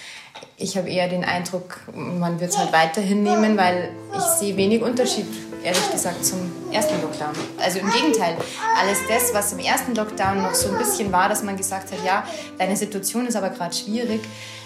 [0.56, 4.82] ich habe eher den Eindruck, man wird es halt weiterhin nehmen, weil ich sehe wenig
[4.82, 5.26] Unterschied,
[5.62, 6.38] ehrlich gesagt, zum
[6.72, 7.32] ersten Lockdown.
[7.58, 8.36] Also im Gegenteil,
[8.76, 12.04] alles das, was im ersten Lockdown noch so ein bisschen war, dass man gesagt hat,
[12.04, 12.24] ja,
[12.58, 14.20] deine Situation ist aber gerade schwierig,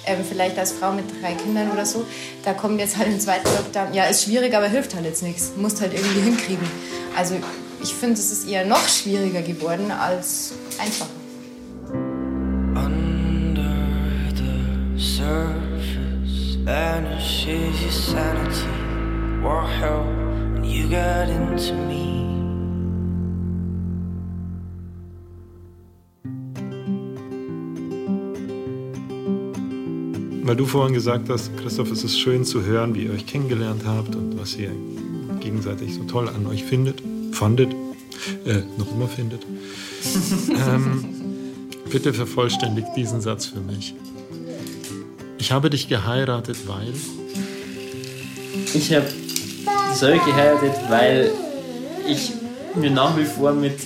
[0.06, 2.04] ähm, vielleicht als Frau mit drei Kindern oder so,
[2.44, 5.52] da kommt jetzt halt im zweiten Lockdown, ja, ist schwierig, aber hilft halt jetzt nichts,
[5.56, 6.68] musst halt irgendwie hinkriegen.
[7.16, 7.36] Also
[7.82, 11.10] ich finde, es ist eher noch schwieriger geworden als einfacher.
[12.74, 13.74] Under
[14.36, 18.68] the surface vanishes your sanity.
[19.42, 20.04] War hell
[20.54, 22.20] when you got into me.
[30.44, 33.82] Weil du vorhin gesagt hast, Christoph, es ist schön zu hören, wie ihr euch kennengelernt
[33.86, 34.70] habt und was ihr
[35.40, 37.02] gegenseitig so toll an euch findet,
[37.42, 37.72] fandet,
[38.46, 39.42] äh, noch immer findet.
[40.48, 41.04] ähm,
[41.90, 43.96] bitte vervollständigt diesen Satz für mich.
[45.38, 46.92] Ich habe dich geheiratet, weil.
[48.74, 49.08] Ich habe
[49.92, 51.32] Zoe geheiratet, weil
[52.08, 52.30] ich
[52.76, 53.80] mir nach wie vor mit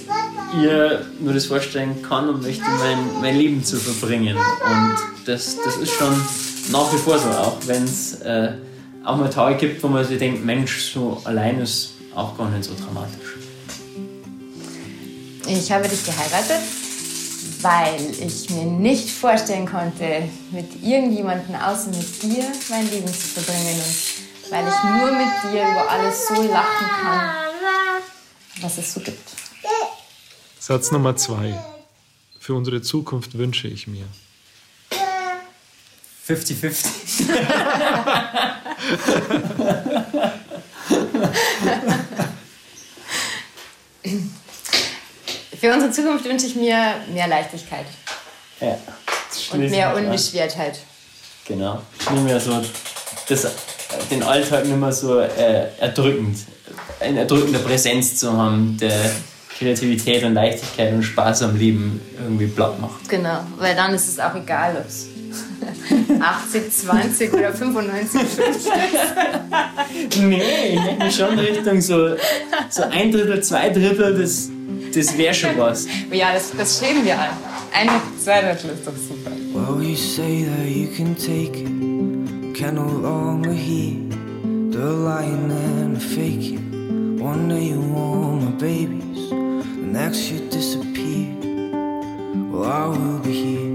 [0.60, 4.36] ihr nur das vorstellen kann und möchte, mein, mein Leben zu verbringen.
[4.36, 6.12] Und das, das ist schon
[6.72, 8.52] nach wie vor so, auch wenn es äh,
[9.02, 12.64] auch mal Tage gibt, wo man sich denkt, Mensch, so allein ist auch gar nicht
[12.64, 13.45] so dramatisch.
[15.48, 16.60] Ich habe dich geheiratet,
[17.62, 23.80] weil ich mir nicht vorstellen konnte, mit irgendjemandem außer mit dir mein Leben zu verbringen
[23.80, 27.30] und weil ich nur mit dir über alles so lachen kann,
[28.60, 29.30] was es so gibt.
[30.58, 31.54] Satz Nummer zwei.
[32.40, 34.06] Für unsere Zukunft wünsche ich mir.
[36.26, 37.24] 50-50.
[45.66, 47.86] Für unsere Zukunft wünsche ich mir mehr Leichtigkeit
[48.60, 48.78] Ja.
[49.52, 50.78] und mehr Unbeschwertheit.
[51.44, 51.82] Genau.
[52.12, 52.62] Nicht mehr so
[53.28, 53.48] das,
[54.08, 56.38] den Alltag nicht mehr so äh, erdrückend,
[57.04, 59.10] in erdrückender Präsenz zu haben, der
[59.58, 63.08] Kreativität und Leichtigkeit und Spaß am Leben irgendwie platt macht.
[63.08, 65.08] Genau, weil dann ist es auch egal, ob es
[66.22, 68.20] 80, 20 oder 95
[70.20, 72.14] Nee, ich denke schon Richtung so,
[72.70, 74.50] so ein Drittel, zwei Drittel, das,
[74.96, 75.86] das wäre schon was.
[76.12, 77.28] Ja, das, das streben wir an.
[77.72, 79.30] Ein, zwei Drittel ist doch super.
[79.52, 83.94] Well, you say that you can take it, can no longer hear
[84.70, 87.20] the lying and the faking.
[87.20, 91.26] One day you want my babies, the next you disappear.
[92.50, 93.66] Well, I will be here.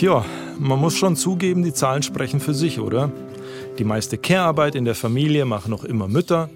[0.00, 0.24] Ja,
[0.58, 3.12] man muss schon zugeben, die Zahlen sprechen für sich, oder?
[3.78, 6.50] Die meiste Care-Arbeit in der Familie machen noch immer Mütter.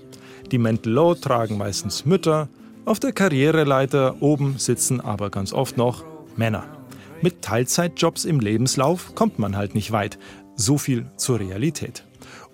[0.51, 2.49] Die Mental Load tragen meistens Mütter.
[2.87, 6.05] Auf der Karriereleiter oben sitzen aber ganz oft noch
[6.37, 6.65] Männer.
[7.21, 10.21] Mit Teilzeitjobs im Lebenslauf kommt man halt nicht weit.
[10.55, 12.05] So viel zur Realität.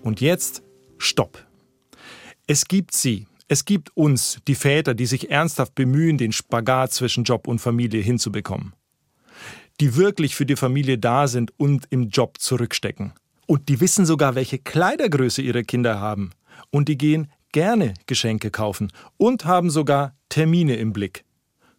[0.01, 0.63] Und jetzt
[0.97, 1.45] Stopp.
[2.47, 7.25] Es gibt sie, es gibt uns, die Väter, die sich ernsthaft bemühen, den Spagat zwischen
[7.25, 8.73] Job und Familie hinzubekommen.
[9.81, 13.13] Die wirklich für die Familie da sind und im Job zurückstecken.
[13.45, 16.31] Und die wissen sogar, welche Kleidergröße ihre Kinder haben.
[16.71, 21.23] Und die gehen gerne Geschenke kaufen und haben sogar Termine im Blick.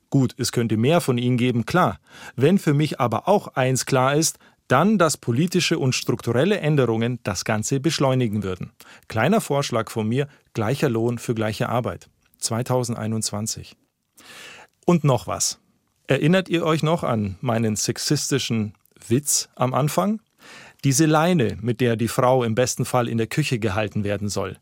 [0.09, 1.99] Gut, es könnte mehr von ihnen geben, klar.
[2.37, 7.45] Wenn für mich aber auch eins klar ist, dann, dass politische und strukturelle Änderungen das
[7.45, 8.73] Ganze beschleunigen würden.
[9.09, 12.09] Kleiner Vorschlag von mir, gleicher Lohn für gleiche Arbeit.
[12.39, 13.77] 2021.
[14.87, 15.59] Und noch was.
[16.07, 18.75] Erinnert ihr euch noch an meinen sexistischen
[19.09, 20.21] Witz am Anfang?
[20.85, 24.59] Diese Leine, mit der die Frau im besten Fall in der Küche gehalten werden soll.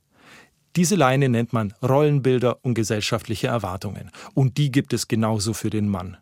[0.77, 4.11] Diese Leine nennt man Rollenbilder und gesellschaftliche Erwartungen.
[4.35, 6.17] Und die gibt es genauso für den Mann.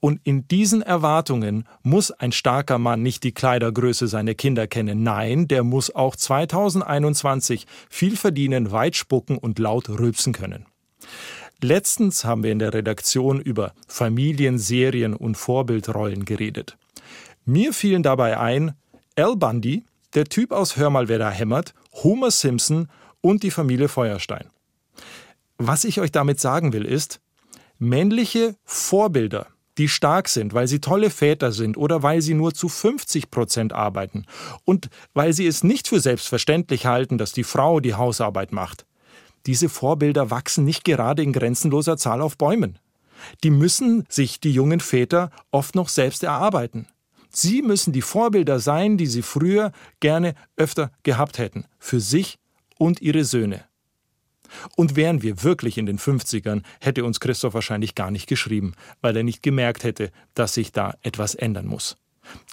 [0.00, 5.02] Und in diesen Erwartungen muss ein starker Mann nicht die Kleidergröße seiner Kinder kennen.
[5.02, 10.66] Nein, der muss auch 2021 viel verdienen, weit spucken und laut rülpsen können.
[11.62, 16.76] Letztens haben wir in der Redaktion über Familien, Serien und Vorbildrollen geredet.
[17.44, 18.74] Mir fielen dabei ein
[19.16, 22.88] Al Bundy, der Typ aus Hör mal, wer da hämmert, Homer Simpson
[23.20, 24.50] und die Familie Feuerstein.
[25.58, 27.20] Was ich euch damit sagen will, ist,
[27.78, 29.46] männliche Vorbilder,
[29.78, 33.72] die stark sind, weil sie tolle Väter sind oder weil sie nur zu 50 Prozent
[33.72, 34.24] arbeiten
[34.64, 38.86] und weil sie es nicht für selbstverständlich halten, dass die Frau die Hausarbeit macht.
[39.46, 42.78] Diese Vorbilder wachsen nicht gerade in grenzenloser Zahl auf Bäumen.
[43.44, 46.88] Die müssen sich die jungen Väter oft noch selbst erarbeiten.
[47.30, 52.38] Sie müssen die Vorbilder sein, die sie früher gerne öfter gehabt hätten, für sich
[52.78, 53.64] und ihre Söhne.
[54.76, 59.16] Und wären wir wirklich in den 50ern, hätte uns Christoph wahrscheinlich gar nicht geschrieben, weil
[59.16, 61.96] er nicht gemerkt hätte, dass sich da etwas ändern muss.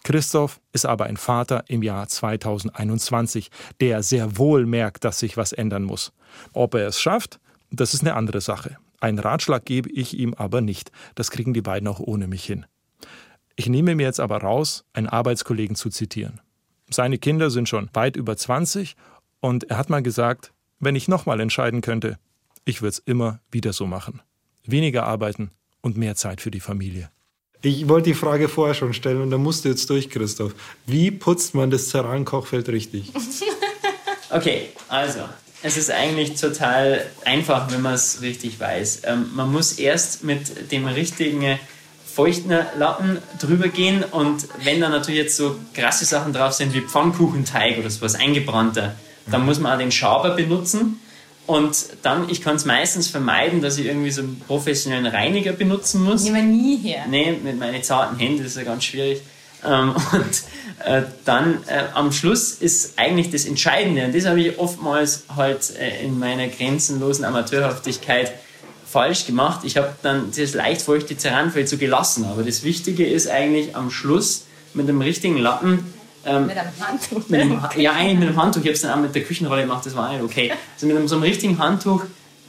[0.03, 5.51] Christoph ist aber ein Vater im Jahr 2021, der sehr wohl merkt, dass sich was
[5.51, 6.13] ändern muss.
[6.53, 7.39] Ob er es schafft,
[7.71, 8.77] das ist eine andere Sache.
[8.99, 10.91] Einen Ratschlag gebe ich ihm aber nicht.
[11.15, 12.65] Das kriegen die beiden auch ohne mich hin.
[13.55, 16.39] Ich nehme mir jetzt aber raus, einen Arbeitskollegen zu zitieren.
[16.89, 18.95] Seine Kinder sind schon weit über 20
[19.43, 22.17] und er hat mal gesagt, wenn ich nochmal entscheiden könnte,
[22.63, 24.21] ich würde es immer wieder so machen.
[24.65, 25.51] Weniger arbeiten
[25.81, 27.11] und mehr Zeit für die Familie.
[27.61, 30.55] Ich wollte die Frage vorher schon stellen und da musst du jetzt durch, Christoph.
[30.85, 33.11] Wie putzt man das Ceran-Kochfeld richtig?
[34.29, 35.19] Okay, also,
[35.61, 39.03] es ist eigentlich total einfach, wenn man es richtig weiß.
[39.03, 41.59] Ähm, man muss erst mit dem richtigen
[42.03, 46.81] feuchten Lappen drüber gehen und wenn da natürlich jetzt so krasse Sachen drauf sind wie
[46.81, 48.95] Pfannkuchenteig oder sowas eingebrannter,
[49.27, 50.99] dann muss man auch den Schaber benutzen.
[51.45, 56.01] Und dann, ich kann es meistens vermeiden, dass ich irgendwie so einen professionellen Reiniger benutzen
[56.01, 56.23] muss.
[56.23, 57.05] Nehmen wir nie her.
[57.09, 59.21] Nee, mit meinen zarten Händen, ist ja ganz schwierig.
[59.65, 60.43] Ähm, und
[60.85, 65.75] äh, dann äh, am Schluss ist eigentlich das Entscheidende, und das habe ich oftmals halt
[65.77, 68.33] äh, in meiner grenzenlosen Amateurhaftigkeit
[68.87, 69.61] falsch gemacht.
[69.63, 73.91] Ich habe dann das leicht feuchte Ceranfeld so gelassen, aber das Wichtige ist eigentlich am
[73.91, 75.93] Schluss mit dem richtigen Lappen
[76.25, 77.27] ähm, Mit einem Handtuch.
[77.27, 78.61] mit dem, ja, eigentlich mit dem Handtuch.
[78.61, 80.51] Ich habe es dann auch mit der Küchenrolle gemacht, das war nicht okay.
[80.75, 82.03] Also mit einem, so einem richtigen Handtuch,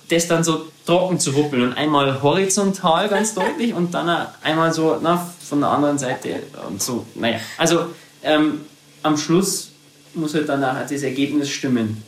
[0.09, 4.99] das dann so trocken zu ruppeln und einmal horizontal ganz deutlich und dann einmal so
[5.03, 7.07] na, von der anderen Seite und so.
[7.15, 7.87] Naja, also
[8.23, 8.61] ähm,
[9.03, 9.71] am Schluss
[10.15, 12.03] muss halt dann auch das Ergebnis stimmen.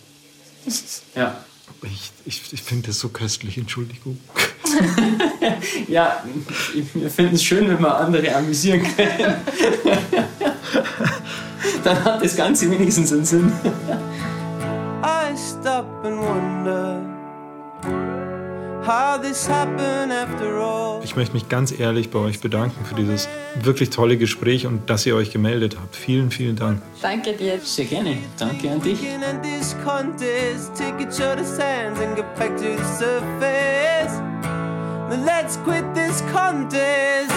[1.14, 1.44] Ja.
[1.82, 4.18] Ich, ich, ich finde das so köstlich, Entschuldigung.
[5.88, 6.24] Ja,
[6.94, 9.36] wir finden es schön, wenn wir andere amüsieren können.
[11.84, 13.52] Dann hat das Ganze wenigstens einen Sinn.
[15.02, 17.02] I stop and wonder
[18.86, 21.00] how this happened after all.
[21.02, 23.28] Ich möchte mich ganz ehrlich bei euch bedanken für dieses
[23.62, 25.96] wirklich tolle Gespräch und dass ihr euch gemeldet habt.
[25.96, 26.82] Vielen, vielen Dank.
[27.02, 27.60] Danke dir.
[27.60, 28.16] Sehr gerne.
[28.38, 28.98] Danke an dich.
[35.08, 37.30] Let's quit this contest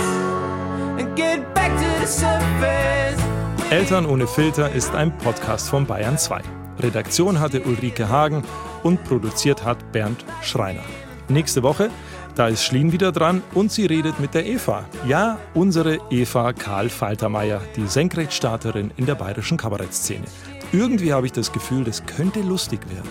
[0.97, 3.28] and get back to the surface.
[3.71, 6.41] Eltern ohne Filter ist ein Podcast von Bayern 2.
[6.79, 8.43] Redaktion hatte Ulrike Hagen
[8.81, 10.81] und produziert hat Bernd Schreiner.
[11.27, 11.91] Nächste Woche,
[12.33, 14.85] da ist Schlien wieder dran und sie redet mit der Eva.
[15.07, 20.25] Ja, unsere Eva Karl Faltermeier, die Senkrechtstarterin in der bayerischen Kabarettszene.
[20.71, 23.09] Irgendwie habe ich das Gefühl, das könnte lustig werden.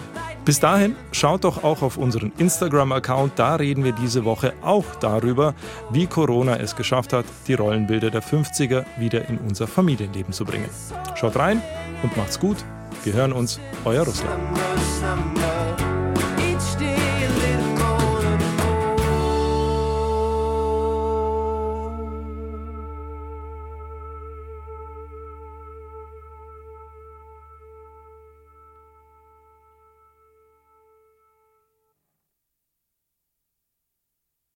[0.48, 5.54] Bis dahin, schaut doch auch auf unseren Instagram-Account, da reden wir diese Woche auch darüber,
[5.90, 10.70] wie Corona es geschafft hat, die Rollenbilder der 50er wieder in unser Familienleben zu bringen.
[11.16, 11.60] Schaut rein
[12.02, 12.56] und macht's gut.
[13.04, 14.40] Wir hören uns, euer Russland.